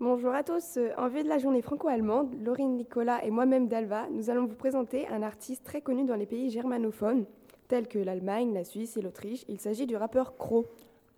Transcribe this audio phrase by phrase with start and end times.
[0.00, 4.54] ce- en vue de la journée franco-allemande, Laurine Nicolas et moi-même Dalva, nous allons vous
[4.56, 7.26] présenter un artiste très connu dans les pays germanophones,
[7.68, 9.44] tels que l'Allemagne, la Suisse et l'Autriche.
[9.48, 10.64] Il s'agit du rappeur Crow.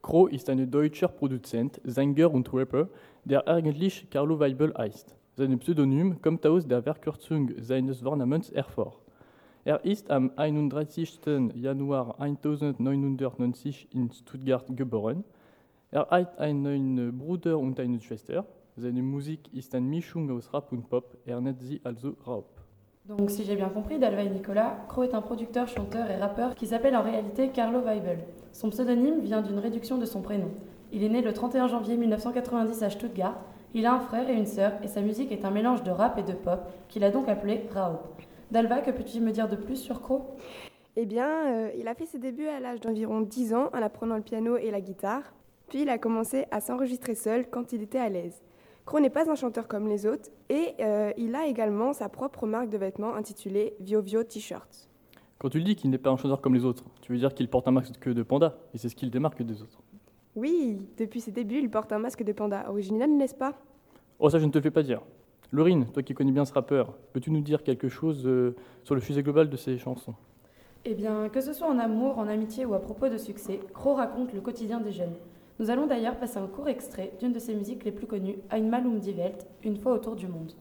[0.02, 2.88] Crow ist ein deutscher Produzent, Sänger und Rapper,
[3.24, 5.14] der eigentlich Carlo Weibel heißt.
[5.36, 8.98] Sein Pseudonym kommt aus der Verkürzung seines Vornamens hervor.
[9.64, 11.20] Er ist am 31.
[11.54, 15.22] Januar 1990 in Stuttgart geboren.
[15.92, 18.44] Er hat einen Bruder und eine Schwester.
[18.78, 21.18] Seine Musik ist eine Mischung aus Rap und Pop.
[21.26, 22.46] Er nennt sie also Rap.
[23.04, 26.54] Donc, si j'ai bien compris, Dalva et Nicolas, Crow est un producteur, chanteur et rappeur
[26.54, 28.20] qui s'appelle en réalité Carlo Weibel.
[28.50, 30.50] Son pseudonyme vient d'une réduction de son prénom.
[30.90, 33.38] Il est né le 31 janvier 1990 à Stuttgart.
[33.74, 36.16] Il a un frère et une sœur et sa musique est un mélange de rap
[36.16, 38.22] et de pop qu'il a donc appelé Raup.
[38.50, 40.22] Dalva, que peux-tu me dire de plus sur Crow
[40.96, 44.16] Eh bien, euh, il a fait ses débuts à l'âge d'environ 10 ans en apprenant
[44.16, 45.34] le piano et la guitare.
[45.68, 48.40] Puis il a commencé à s'enregistrer seul quand il était à l'aise.
[48.84, 52.46] Crow n'est pas un chanteur comme les autres et euh, il a également sa propre
[52.46, 54.88] marque de vêtements intitulée Viovio T-shirts.
[55.38, 57.48] Quand tu dis qu'il n'est pas un chanteur comme les autres, tu veux dire qu'il
[57.48, 59.80] porte un masque de panda, et c'est ce qui le démarque des autres.
[60.34, 63.54] Oui, depuis ses débuts, il porte un masque de panda original, n'est-ce pas?
[64.18, 65.02] Oh, ça, je ne te le fais pas dire.
[65.52, 69.00] Laurine, toi qui connais bien ce rappeur, peux-tu nous dire quelque chose euh, sur le
[69.00, 70.14] sujet global de ses chansons?
[70.84, 73.94] Eh bien, que ce soit en amour, en amitié ou à propos de succès, Crow
[73.94, 75.14] raconte le quotidien des jeunes.
[75.62, 78.68] Nous allons d'ailleurs passer un court extrait d'une de ses musiques les plus connues, Ein
[78.68, 80.54] Malum die Welt, Une fois autour du monde.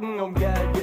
[0.00, 0.77] Um.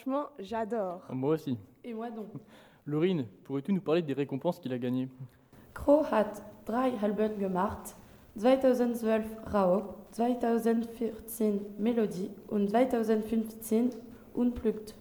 [0.00, 1.02] Franchement, j'adore.
[1.10, 1.58] Moi aussi.
[1.84, 2.28] Et moi donc
[2.86, 5.10] Laurine, pourrais-tu nous parler des récompenses qu'il a gagnées?
[5.74, 7.96] Crow hat drei Alben gemacht,
[8.36, 13.90] 2012 Raup, 2014 Melodie und 2015
[14.34, 14.94] Unplugged.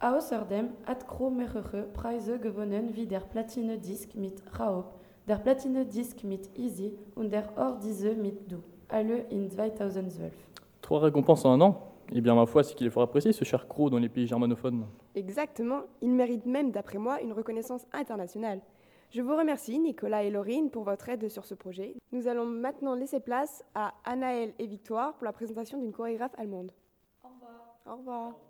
[0.00, 6.22] Außerdem hat Crow mehrere Preise gewonnen wie der Platine Disc mit Raup, der Platine Disc
[6.24, 7.78] mit Easy und der Or
[8.20, 10.34] mit Du, alle in 2012.
[10.82, 11.89] Trois récompenses en un an?
[12.12, 14.26] Eh bien, ma foi, c'est qu'il est fort apprécié, ce cher Crow, dans les pays
[14.26, 14.86] germanophones.
[15.14, 18.60] Exactement, il mérite même, d'après moi, une reconnaissance internationale.
[19.10, 21.94] Je vous remercie, Nicolas et Laurine, pour votre aide sur ce projet.
[22.12, 26.72] Nous allons maintenant laisser place à Anaël et Victoire pour la présentation d'une chorégraphe allemande.
[27.22, 27.76] Au revoir.
[27.86, 28.49] Au revoir.